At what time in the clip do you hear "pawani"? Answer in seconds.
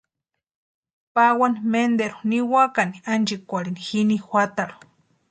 1.13-1.59